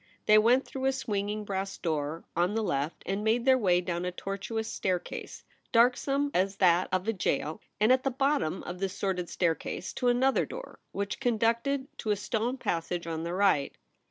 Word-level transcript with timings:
They 0.25 0.39
went 0.39 0.65
through 0.65 0.85
a 0.85 0.93
swinging 0.93 1.45
brass 1.45 1.77
door 1.77 2.23
on 2.35 2.55
the 2.55 2.63
left 2.63 3.03
and 3.05 3.23
made 3.23 3.45
their 3.45 3.55
way 3.59 3.81
down 3.81 4.03
a 4.03 4.11
tortuous 4.11 4.67
staircase, 4.67 5.43
darksome 5.71 6.31
as 6.33 6.55
that 6.55 6.89
of 6.91 7.07
a 7.07 7.13
gaol; 7.13 7.61
and 7.79 7.91
at 7.91 8.01
the 8.01 8.09
bottom 8.09 8.63
of 8.63 8.79
this 8.79 8.97
sordid 8.97 9.29
staircase 9.29 9.93
to 9.93 10.07
another 10.07 10.47
door, 10.47 10.79
which 10.91 11.19
conducted 11.19 11.87
to 11.99 12.09
a 12.09 12.15
stone 12.15 12.57
passage 12.57 13.05
on 13.05 13.21
the 13.21 13.33
right. 13.35 13.77